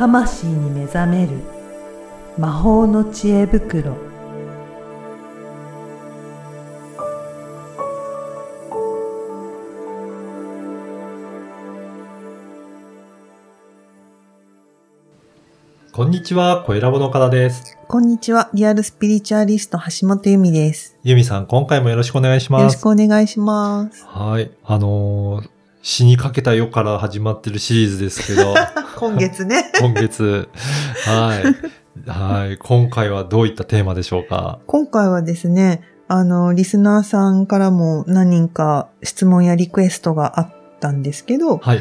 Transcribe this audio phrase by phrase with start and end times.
[0.00, 1.36] 魂に目覚める
[2.38, 3.98] 魔法の知恵袋
[15.92, 17.76] こんにちは、声ラボの岡田です。
[17.86, 18.48] こんにちは。
[18.54, 20.96] リアルスピリチュアリスト橋本由美です。
[21.04, 22.82] ゆみさん、今回もよろしくお願いしよろします。
[22.82, 24.06] くお願いします。
[24.06, 24.50] はい。
[24.64, 28.54] あのー死にかけたよから始まってるシリーズですけど、
[28.96, 29.70] 今月ね。
[29.80, 30.48] 今月、
[31.06, 31.34] は
[32.06, 32.10] い。
[32.10, 32.58] はい。
[32.58, 34.58] 今回はどういったテーマでしょうか？
[34.66, 41.80] 今回はですね、あの、リスナーさんからも何人か質問やリクエストがあったんですけど、はい。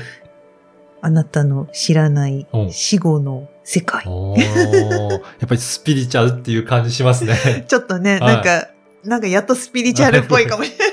[1.02, 4.03] あなたの知らないうん死後の世界。
[4.05, 7.66] おーやっぱりスピリチュアルっていう感じしますね。
[7.67, 8.67] ちょっとね、はいなんか、
[9.03, 10.89] なんかやっとスピリチュアルっぽいかもしれない。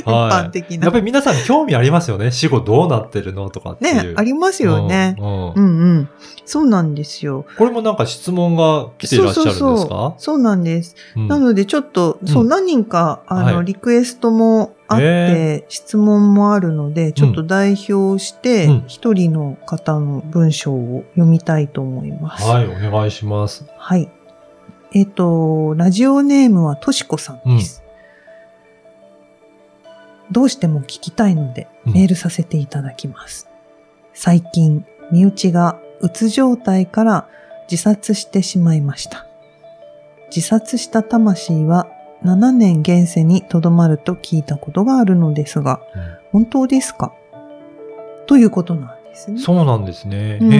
[0.00, 0.84] 一はい般的な。
[0.84, 2.30] やっぱり皆さん興味ありますよね。
[2.30, 3.94] 死後どうなってるのとかっていう。
[3.94, 5.16] ね、ありますよね。
[5.18, 6.08] うんうんうんうん。
[6.44, 7.46] そうなんですよ。
[7.56, 9.64] これもなんか質問が来ていらっしゃるんですか？
[9.64, 10.96] そうそうそうそうなんです。
[11.16, 22.48] うんなのでちょっと、そうう、ん何人か、あの、はいリクエストもあって、へ質問もあるので、ちょっと代表してうん、一人の方の文章を読みたいと思います。
[22.48, 23.64] はい、お願いします。
[23.76, 24.10] はい。
[24.92, 27.82] えっ、と、ラジオネームはとしこさんです。
[30.30, 33.48] どうしても聞きたいので、うんメールさせていただきます。
[34.14, 37.28] 最近、身内がうつ状態から
[37.70, 39.26] 自殺してしまいました。
[40.34, 41.88] 自殺した魂は
[42.22, 45.80] 7年現世にとどまると聞いたことがあるのですが、
[46.32, 47.12] 本当ですか？
[48.26, 49.40] ということなんですね。
[49.40, 50.38] そうなんですね。
[50.40, 50.56] うんへ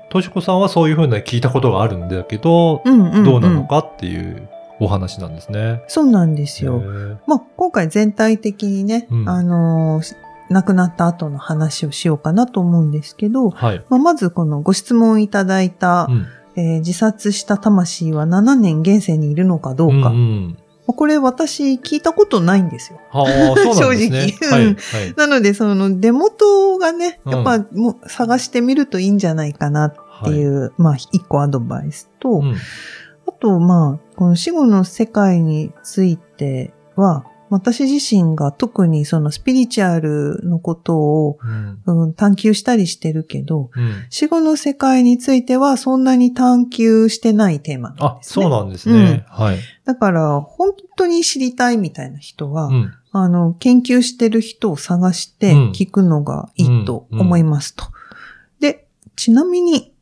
[0.08, 4.48] としこさんはそういうふうな聞いたことがあるんだけど、うんうんうんどうなのかっていう
[4.82, 5.82] お話なんですね。
[5.88, 6.82] そうなんですよ。
[7.26, 10.16] まあ、今回全体的にね、うんあのー
[10.50, 13.84] 亡くなった後の話をしようかなと思うんですけど、はい。
[13.88, 20.10] まあ、まずこのご質問いただいた、うんえー自殺した魂は7年現世にいるのかどうか。
[20.10, 23.00] んんまあこれ私聞いたことないんですよ。
[23.56, 23.72] すね。
[23.74, 24.64] 正直うんはい。
[24.66, 24.76] はい。
[25.16, 29.94] なので、その出元がね、うんやっぱもう探してみるといいんじゃないかなっ
[30.24, 32.42] ていう、まあ一個アドバイスと、う
[33.42, 48.44] と、まあ、この死後の世界については、私自身が特にそのスピリチュアルのことを、うんうん探求したりしてるけど、うん死後の世界についてはそんなに探求してないテーマなんあ、ですね。
[48.44, 49.26] そうなんですね。
[49.28, 49.58] はい。
[49.84, 57.84] だから、本当に知りたいみたいな人は、うんあの、研究してる人を探してうん聞くのがいいと思いますと。
[58.60, 58.86] で、
[59.16, 59.92] ちなみに、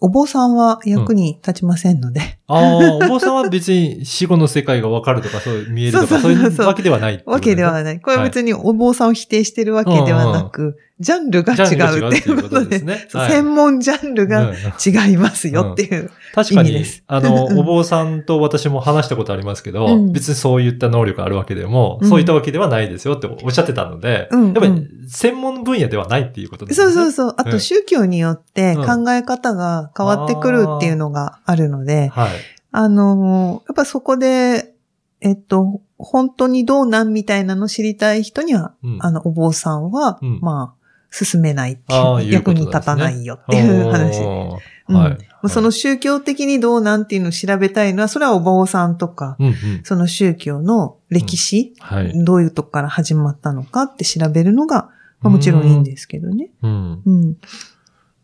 [0.00, 8.00] お坊さんは役に立ちませんので、ああ、お坊さんは別に死後の世界がわかるとか、そう見えるとか、そういうわけではないってことわけではねない。
[8.00, 13.06] これは別にお坊さんを否定してるわけではなく、ジャンルが違ジャンルがうっていうことで、すね。
[13.12, 13.30] はい。
[13.30, 16.10] 専門ジャンルがうん違いますよっていう。
[16.34, 20.12] 確かにあの、うんお坊さんと私も話したことありますけど、うん。
[20.12, 22.08] 別にそういった能力あるわけでも、うん。
[22.08, 26.92] そういったわけではないですよっておっしゃってたので、うんやっぱりうん専門分野ではないっていうことですね。
[26.92, 27.34] そうそうそう。
[27.38, 27.50] あうん。
[27.50, 29.04] と宗教によってうん。
[29.04, 32.30] 考え方が変わってくるっていうのがあるので、はい。
[32.70, 34.74] あの、やっぱそこで、
[35.20, 40.78] えっと、本当にどうなんみたいなの知りたい人には、うんあの、お坊さんは、うんまあ、
[41.10, 44.26] 進めないっていう、 役に立たないよっていう話で。
[44.26, 44.58] おー
[44.88, 45.18] うんはい。
[45.48, 49.54] その宗教的にどうなんっていうのを調べたいのは、それはお坊さんとか、うんうん。
[49.84, 52.24] その宗教の歴史、はい。
[52.24, 54.88] どういうとこから始まったのかって調べるのが、
[55.20, 56.50] まあ、もちろんいいんですけどね。
[56.62, 57.02] うん。
[57.04, 57.36] うん。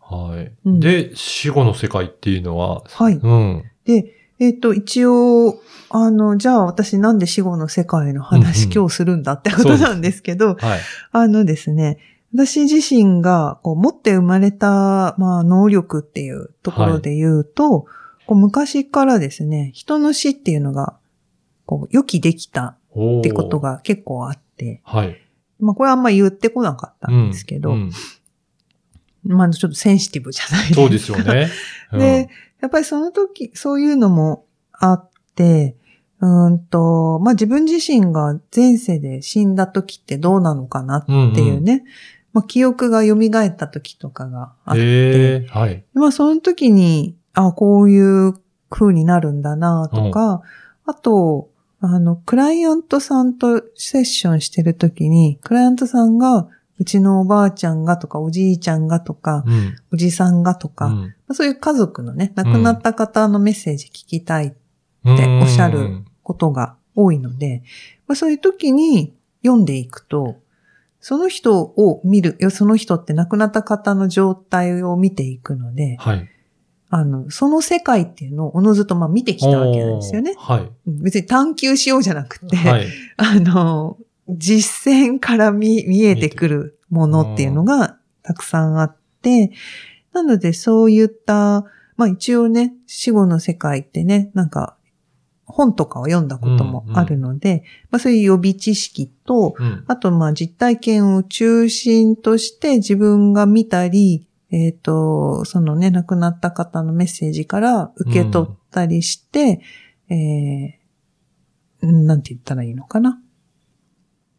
[0.00, 0.52] はい。
[0.64, 3.14] うんで、死後の世界っていうのは、はい。
[3.14, 3.64] うん。
[3.84, 10.80] で、えっ、と、一応、あの、じゃあ私なんで死後の世界の話、うんうん今日するんだってことなんですけど、はい。
[11.12, 11.98] あのですね、
[12.34, 17.86] 私自身がこう持って生まれた、まあ、能力っていうところで言うと、
[18.26, 20.98] こう昔からですね、人の死っていうのが、
[21.66, 23.60] こう、予期できたってこと。
[23.60, 25.20] が結構あって、はい。
[25.60, 30.80] まあ、これはあんま言ってこなかったんですけど、うんうんまあ、ちょっとセンシティブじゃないですか。
[30.80, 31.48] そうですよね。
[31.92, 32.28] うんで、
[32.64, 35.76] やっぱりその時、そういうのもあって、
[36.20, 41.84] うーんと、まあ自分自身が前世で死んだ時ってどうなのかなっていうね、
[42.32, 45.84] まあ記憶が蘇った時とかがあって、はい。
[45.92, 48.32] まあその時に、あこういう
[48.70, 50.40] 風になるんだなとか、
[50.86, 51.50] あと、
[51.80, 56.48] あの、クライアントさんとセッションしてる時に、クライアントさんが、
[56.78, 59.76] うちのおばあちゃんがとか、おじいちゃんがとか、うん。
[59.92, 64.58] おじさんがとか、うんそういう家族のね、亡くなった方のメッセージ聞きたいって
[65.02, 67.62] うんおっしゃることが多いので、
[68.06, 70.36] まあ、そういう時に読んでいくと、
[71.00, 76.30] その人を見る、その人って亡くなった方の状態を見ていくので、はい。
[76.90, 80.70] あの、その世界っていうのをおのずとまあ見てきたわけなんですよねはい。
[80.86, 82.86] うん別に探求しようじゃなくて、はい。
[83.16, 83.98] あの、
[84.28, 89.52] 実践から見、見えてくるものっていうのがたくさんあって、
[90.12, 91.64] なのでそういった、
[91.96, 94.76] まあ一応ね、死後の世界ってね、なんか
[95.44, 99.84] 本とかを読んだこともあるので、まあそういう予備知識と、うん。
[99.86, 109.60] あとまあ実体験を中心として自分が見たり、えっ、と、そのね、亡くなった方のメッセージから受け取ったりして、
[110.08, 110.84] えー
[111.92, 113.20] なんて言ったらいいのかな？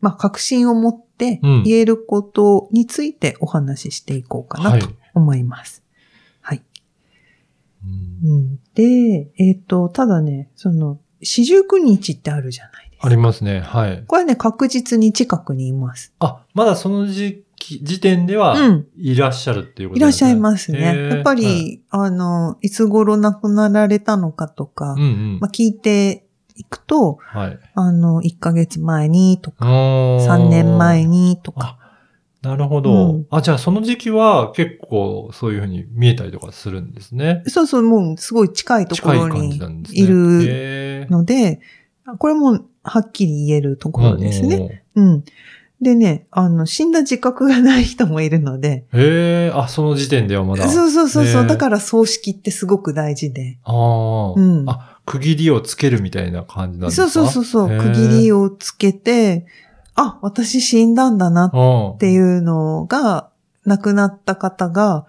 [0.06, 5.82] まあ確信を持ってうん言えることについてお話ししていこうかはないと思います。
[6.42, 6.62] はい。
[8.24, 13.08] うんうん、で、えっ、と、ただね、その、四十九日ってあるじゃないですか。
[13.08, 13.62] ありますね。
[13.62, 14.04] はい。
[14.06, 16.14] これね、確実に近くにいます。
[16.20, 21.10] あ、まだその時期、時点ではうん、いらっしゃるっていうこといらっしゃいますね。
[21.10, 26.25] やっぱり、はいあの、いつ頃亡くなられたのかとか、うんうんまあ、聞いて
[26.56, 27.60] いくと、はい。
[27.76, 37.44] あの、1ヶ月前にとか、3 3年前にとか、あ、なるほど、うんあ、じゃあその時期は結構そういうふうに見えたりとかするんですね。
[37.48, 39.60] そうそう、もうすごい近いところに。
[39.92, 41.60] いるので、
[42.20, 44.60] これもはっきり言えるところですね。
[44.60, 44.84] ね。
[44.96, 45.24] うん。
[45.82, 50.70] でね、あの、死んだ自覚がない人もいるので、へえ、あ、その時点ではまだ。
[50.70, 53.58] そうそうそうそう、だから葬式ってすごく大事で。
[53.64, 57.10] ああ、うんあ、区切りをつけるみたいな感じなんですか？
[57.10, 59.46] そうそうそう区切りをつけて、
[59.94, 61.90] あ、私死んだんだなうん。
[61.92, 63.30] っていうのが、
[63.66, 65.06] 亡くなった方が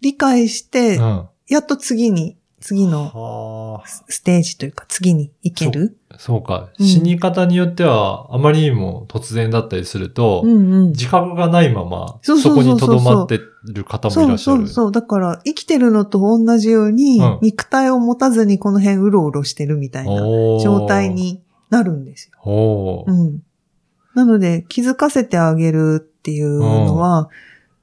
[0.00, 1.28] 理解して、うん。
[1.48, 5.98] やっと次に、次のはあ、ステージというか次に行ける。
[6.18, 6.70] そうか。
[6.78, 10.88] うん死に方によっては、あまりにも突然だったりすると、うんうん。
[10.92, 14.58] 自覚がないまま、そこに留まってる方もいそうらっしゃる。
[14.58, 14.92] そうそう。
[14.92, 20.16] だから、生きてるのと同じように、うん肉体を持たずにこの辺うろうろしてるみたいな
[20.60, 21.10] 状態。
[21.10, 23.04] になるんですよ。
[23.06, 23.42] うん。
[24.14, 27.28] なので、気づかせてあげるっていうのは、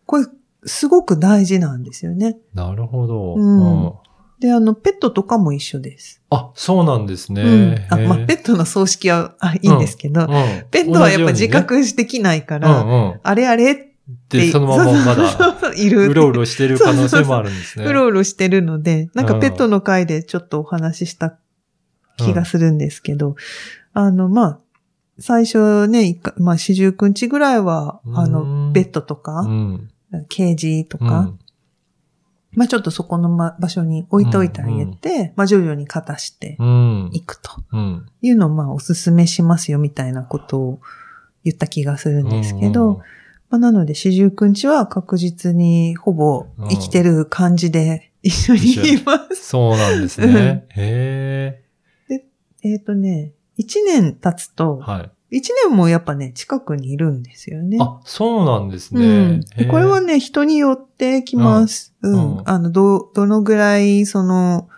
[0.05, 0.25] これ、
[0.63, 2.37] すごく大事なんですよね。
[2.53, 3.35] なるほど。
[3.35, 3.93] うんうん
[4.39, 6.19] で、あの、ペットとかも一緒です。
[6.31, 7.43] あ、そうなんですね。
[7.43, 7.85] うん。
[7.91, 10.27] あ、まあ、ペットの葬式は、あ、いいんですけど、うん
[10.71, 13.19] ペットはやっぱ自覚できないかうら、んうん。
[13.21, 13.90] あれあれって、
[14.29, 16.07] で、そのまままだ、いる。
[16.07, 17.85] うろうろしてる可能性もあるんですね。
[17.85, 21.37] うろうろしてるので、なんかうんペットの回でちょっとお話しした
[22.17, 23.35] 気がするんですけど、
[23.93, 24.59] あの、まあ、
[25.19, 29.89] 最初ね、一回まあ、四十九日ぐらいは、あうの、んベッドとかう、ん。
[30.29, 31.39] ケージとか、うん。
[32.53, 37.09] まあちょっとそこのま場所に置いといてあげて、まあ徐々に片してうん。
[37.13, 38.05] いくとうん。
[38.21, 40.79] いうのをまあおすすめしますよみたいなことを
[41.45, 43.01] 言った気がするんですけど、
[43.51, 49.49] まあなので四十九日は確実にほぼ生きてる感じで 一緒にいます。
[49.49, 50.65] そうなんですね。
[50.69, 51.61] へ
[52.63, 54.55] えっとね、一年経つえ。
[54.55, 55.37] と、はい。
[55.37, 57.77] 一年もやっぱね、近くにいるんですよね。
[57.81, 59.05] あ、そうなんですね。
[59.57, 61.93] うんこれはね、人によってきます。
[62.01, 62.13] うん。
[62.13, 64.69] うんうんあの、ど、どのぐらい、その、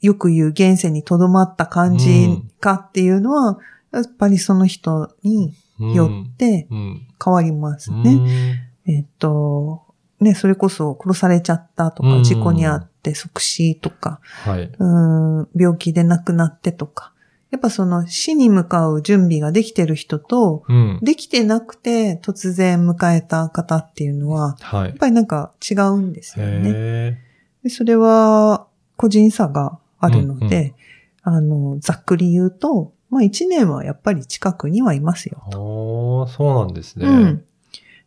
[0.00, 2.28] よく言う現世に留まった感じ
[2.60, 3.58] かっていうのは、
[3.90, 7.06] やっぱりその人によってうん。
[7.22, 8.02] 変わりますうん。
[8.02, 8.70] ね。
[8.86, 9.82] えっと、
[10.20, 14.70] ね、それこそ殺されちゃったとか、うん事故にあって即死とか、はい。
[14.78, 17.12] うん、病気で亡くなってとか、
[17.50, 20.98] やっぱその死に向かう準備ができてる人と、うん。
[21.02, 24.94] できてなくて突然迎えた方っていうのは、はいやっ。
[24.94, 26.70] ぱりなんか違うんですよね。
[26.74, 27.18] へ
[27.64, 28.66] でそれは
[28.96, 30.74] 個人差があるので、
[31.22, 35.40] あの、ざっくり言うと、まあ一年はやっぱり近くにはいますよ。
[35.52, 35.56] え。
[35.56, 37.06] おー、そうなんですね。
[37.06, 37.44] うん。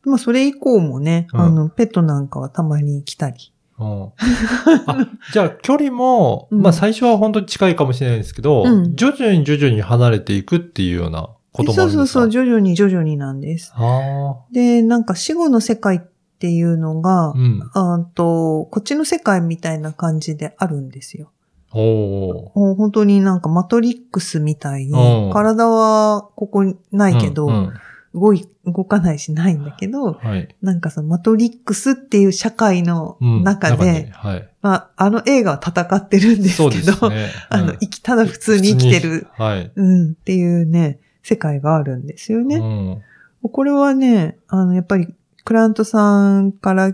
[0.03, 3.53] まあそれ以降もね、うんあの、ペットなんかはたまに来たり。
[3.79, 4.11] うんあ
[5.31, 13.71] じゃあ、距離も、うんまあ最初は本当に近いかもしれないですけど、うん徐々に徐々に離れていくっていうようなこともあそうんそうそう、徐々に徐々になんです。
[13.75, 15.99] あで、なんか死後の世界っ
[16.39, 17.33] ていうのがあ。
[17.33, 17.61] う、ん。
[17.73, 21.31] あと、こっちの世界みたいな感じであるんですよ。
[21.74, 22.59] おー。
[22.59, 24.91] もう本当になんかマトリックスみたいに
[25.27, 27.74] うん、体はここにないけど、うんうん
[28.13, 30.55] 動い、動かないしないんだけど、はい。
[30.62, 34.50] なんかそのマトリックスっていう社会のうん中で、はい。
[34.62, 37.29] まあ、あの映画は戦ってるんですけど、ですね。
[37.50, 39.27] あの、うん生き、ただ普通に生きてる、。
[39.33, 39.71] はい。
[39.75, 42.55] うん、っていうね、世界があるんですよね。
[42.55, 43.01] うん
[43.50, 45.13] これはね、あの、やっぱり、
[45.45, 46.91] クラントさんから、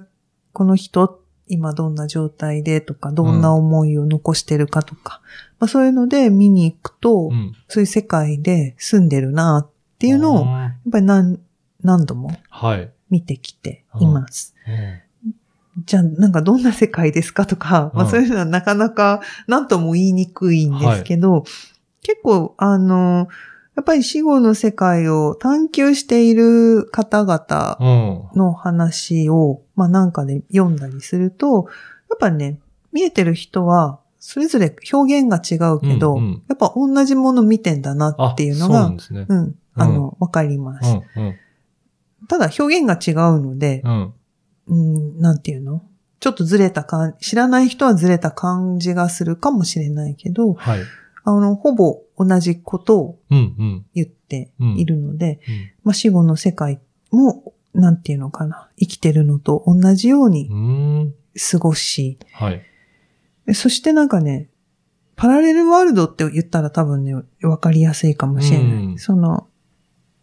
[0.51, 5.22] この人、今どんな状態でとか、どんな思いを残してるかとか、
[5.60, 7.54] まあそういうので見に行くと、うん。
[7.68, 9.70] そういう世界で住んでるなっ
[10.00, 11.40] ていうのを、やっあぱり何、
[11.82, 12.90] 何度もはい。
[13.10, 14.56] 見てきています。
[14.68, 15.84] うん。
[15.86, 21.44] じゃあ、なんかどんな世界ですかとか、まあうんそういうのはなかなか何とも言いにくいんですけど、
[22.02, 23.28] 結構、あの、
[23.75, 28.39] やっぱり死後の世界を探求している方々うん。
[28.39, 31.68] の話を、まあなんかで読んだりすると、
[32.10, 32.60] やっぱね、
[32.92, 39.25] 見えてる人は、それぞれ表現が違うけど、うんうんやっぱ同じもの見てんだなっていうのがうね。
[39.27, 40.89] うん、あの、わかります。
[41.15, 41.24] うん。
[41.24, 41.36] うん。
[42.30, 44.13] ただ表現が違うので、うん。
[44.68, 45.84] うん、なんていうの？
[46.20, 50.80] ちょっとずれた感、知らない人はずれた感じがするかもしれないけど、はい。
[51.25, 53.20] あの、ほぼ同じことを。
[53.30, 56.80] 言っているので、うんまあ、死後の世界
[57.12, 60.50] も、なんていうのかな、生きてるのと同じように。
[61.51, 62.62] 過ごし、はい。
[63.46, 64.50] でそしてなんかね、
[65.15, 68.68] パラレルワールドって言ったら多分ね、わかりやすいかもしれない。
[68.68, 69.48] うんその、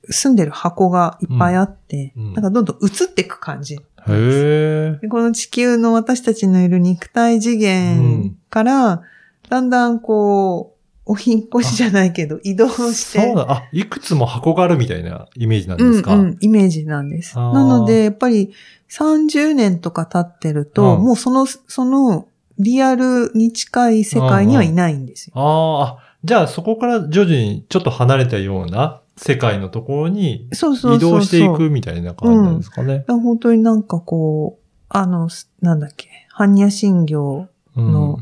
[0.08, 3.74] 住んでる箱がいっぱいあって、うんうんなんかどんどん移っていく感じ。
[3.74, 4.98] へえ。
[5.00, 9.02] でこの地球の私たちのいる肉体次元から、
[9.48, 10.79] だんだんこう、
[11.10, 13.20] お引っ越しじゃないけど、移動して。
[13.20, 13.46] そうだ。
[13.50, 16.14] あ、いくつも箱があるみたいなイメージなんうんですか。
[16.14, 17.36] うん、イメージなんです。
[17.36, 18.52] なので、やっぱり
[18.88, 22.28] 30年とか経ってると、うんもうその、その
[22.60, 25.32] リアルに近い世界にはいないんですよ。
[25.34, 30.48] あーあ、じゃあそこから徐々にちょっと離れたような世界のところに。
[30.52, 33.04] 移動していくみたいな感じなんですかね？
[33.08, 38.18] 本当になんかこう、あの、すなんだっけ、般若心経うんの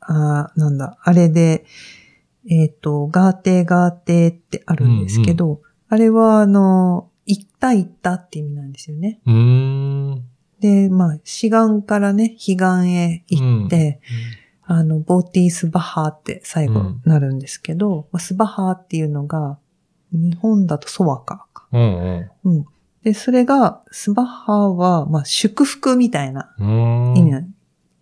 [0.00, 1.64] あーなんだ、あれで、
[2.48, 9.20] えっ、と、ガーテーガーテーってあるんですけど、あれはあの、行った行ったって意味なんですよね。
[9.26, 9.34] うー
[10.14, 10.24] ん。
[10.60, 14.00] で、まあ、志願からね、彼岸へ行って、
[14.64, 19.58] あの、ボーティースバハーって最後なるんですけど、まあスバハーっていうのが、
[20.12, 21.66] 日本だとソワカか。
[21.72, 22.64] うんうん。
[23.02, 26.66] で、それが、スバハーは、まあ、祝福みたいなうん。
[26.66, 27.16] うーん。
[27.18, 27.42] 意味な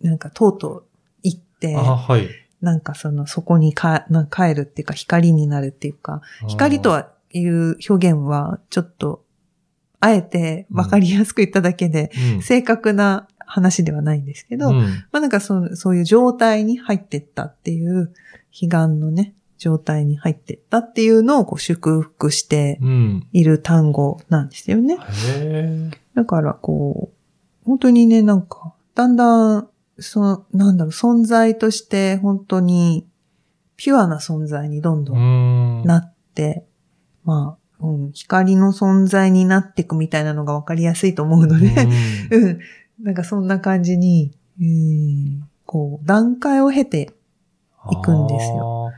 [0.01, 0.85] なんか、とうとう
[1.23, 2.29] 行って、あ、はい。
[2.61, 9.23] なんかその、そこにかな帰るっていうか、光になるっていうか、光とはいう表現は、ちょっと、
[9.99, 14.75] あえて分かりやすく言っただけで、うん、正確な話ではないんですけど、うん
[15.11, 18.11] まあなんかそうそういう状態に入ってったっていう、
[18.51, 23.27] 彼岸のね、状態に入ってったっていうのをこう祝福してうん。
[23.31, 24.95] いる単語なんですよね。
[24.95, 24.99] へ
[25.35, 25.91] え。
[26.15, 29.69] だからこう、本当にね、なんか、だんだん、
[30.01, 33.07] その、なんだろう、存在として本当に
[33.77, 35.83] ピュアな存在にどんどうんん。
[35.83, 36.65] なって、
[37.23, 41.67] まあ、うん、光の存在になっていくみたいなのがわかりやすいと思うので、
[42.29, 42.59] うん うん。
[43.01, 47.11] なんかそんな感じに、うん、こう、段階を経て、
[47.85, 48.91] 行くんですよ。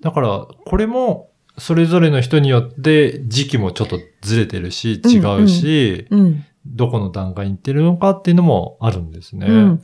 [0.00, 6.44] だから、これも、それぞれの人によって時期もちょっとずれてるし、違うし、うん。
[6.66, 9.46] どこの段階に行ってるのかっていうのもあるんですね。
[9.46, 9.82] うん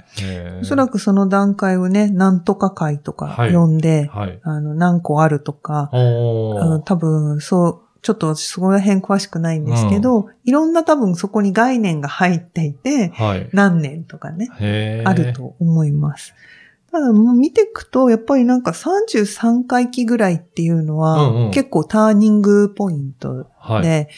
[0.60, 4.38] おそらくその段階をね、なんとか会とかはい呼んで、はい。
[4.42, 13.48] あの、何個あるとか、あの、多分、そう、ちょっと私そこら辺詳しくないんですけど、いろんな多分そこに概念が入っていて、はい。
[13.52, 14.48] 何年とかね、
[15.06, 15.32] ある。
[15.32, 16.34] と思います。
[16.92, 23.82] ただ、もう見ていくと、やっぱりなんか33回忌ぐらいっていうのは、うんうん結構ターニングポイントはい。
[23.82, 24.10] で、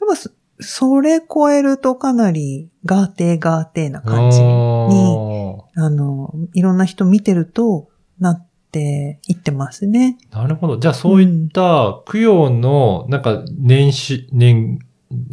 [0.00, 0.30] やっぱ
[0.62, 7.88] そそれ超えるとかなりガーテーガーテーな感じに、おあの、いろんな人見てると
[8.18, 10.18] なっていってますね。
[10.30, 10.76] ーなるほど。
[10.78, 14.78] じゃあそういった供養の、なんか年始、年、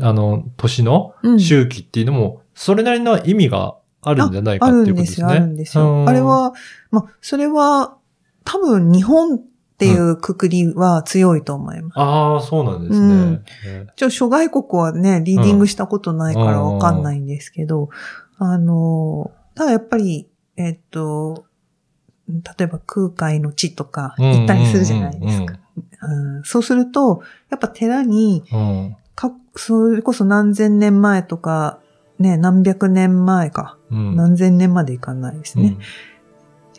[0.01, 5.36] あの、年のうん周期っていうのも、それなりの意味があるんじゃないかあってるですよ、いうんことですね。
[5.36, 6.03] あるんですうよ。
[6.03, 6.53] んあれ、は、
[6.91, 7.98] まあ、それは
[8.43, 9.39] 多分日本
[9.79, 11.93] っていうくくりは強いと思います。
[11.95, 13.07] ああ、そうなんですね。
[13.07, 17.89] うんへちょ、諸外国はね、リーディングしたことないからわかんないんですけど、
[18.38, 21.45] あの、ただやっぱり、えっと、
[22.27, 25.59] 例えば空海の地とかー行ったりするじゃないですか。。
[26.01, 31.79] うんそうすると、やっぱ寺に、うんうんうんか、それこそ何千年前とか、
[32.19, 33.77] ね、何百年前か。
[33.91, 35.77] うん何千年までいかないですね。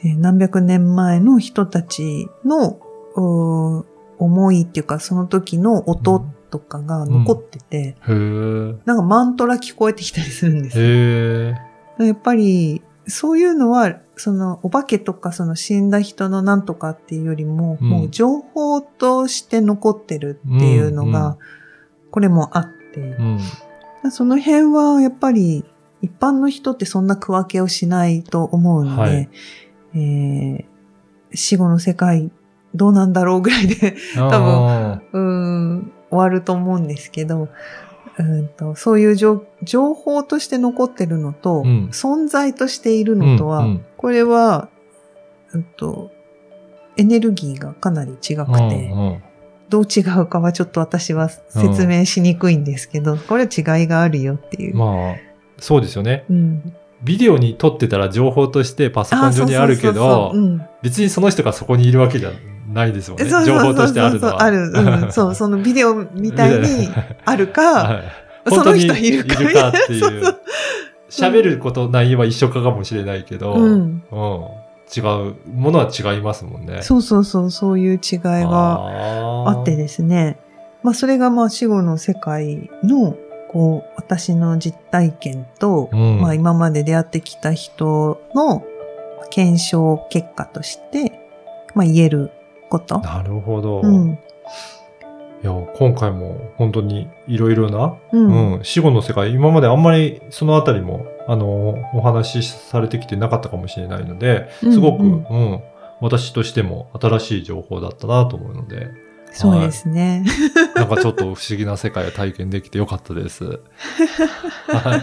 [0.03, 2.81] えー何百年前の人たちの、
[3.21, 8.79] うー思いっていうか、その時の音とかが残ってて、うん。
[8.81, 12.07] へなんかマントラ聞こえてきたりするんですよ。
[12.07, 21.39] やっぱり、そういうのは、その、お化けとか、その死んだ人のなんとかっていうよりも、うんもう情報として残ってるっていうのが、うんうん
[22.11, 24.11] これもあって、うん。
[24.11, 25.65] その辺はやっぱり
[26.03, 29.29] 一般の人ってそんな区分けをしないと思うので、はい
[29.95, 30.71] えー
[31.33, 32.33] 死後の世界
[32.75, 37.49] どうなんだろうぐらいで多分うーん終わると思うんですけど、
[38.19, 41.89] うんとそういう情情報として残ってるのと、うん。
[41.93, 43.85] 存在としているのとは、うんうん。
[43.97, 44.69] これは、
[45.53, 46.11] うんと、
[46.97, 48.47] エネルギーがかなり違くて、うんう
[49.17, 49.23] ん。
[49.69, 54.77] どう違うかはちょっと私は説明しにくいんですけど、これは違いがあるよっていう。
[54.77, 55.17] まあ、
[55.59, 56.25] そうですよね。
[56.29, 60.33] うん、ビデオに撮ってたら情報としてパソコン上にあるけど
[60.83, 62.31] 別にその人がそこにいるわけじゃ
[62.73, 63.29] ないですもんね。
[63.29, 64.33] 情報としてあるのは。
[64.33, 64.73] そうある。
[65.05, 65.13] うん。
[65.13, 66.89] そう、そのビデオみたいに
[67.25, 68.03] あるか、はい
[68.49, 70.41] その人いるかいるかってい そう。
[71.11, 74.61] 喋ること内容は一緒かかもしれないけど、うんうん
[74.93, 76.83] 違う、ものは違いますもんね。
[76.83, 78.75] そうそうそう、そういう違いが
[79.47, 80.39] ああってですね。
[80.83, 83.15] まあ、それがまあ、死後の世界の、
[83.49, 88.65] こう、私の実体験と、うんまあ、今まで出会ってきた人の
[89.31, 91.21] 検証結果として、
[91.77, 92.33] まあ、言える
[92.71, 92.99] こと。
[93.01, 93.83] なるほど。
[93.83, 94.19] うん。
[95.43, 98.57] いや、今回も本当にいろいろな、うん。
[98.57, 105.13] うん、死後の世界、今まであんまりそのあたりも、あの、お話しされてきてなかったかもしれないので、すごく、ううん
[105.55, 105.63] ん
[106.01, 108.89] 私としても新しい情報だったなと思うので、
[109.33, 110.25] そうですね。
[110.75, 113.45] なんかちょっと不思議な世界を体験できてよかったです。
[114.67, 114.97] は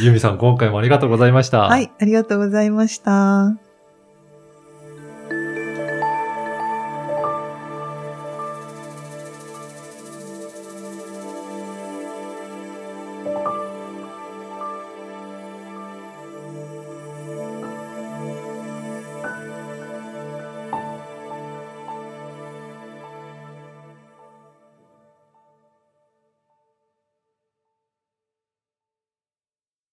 [0.00, 0.04] い。
[0.04, 1.62] ユミさん、今回もありがとうございました。
[1.62, 3.69] はい、ありがとうございました。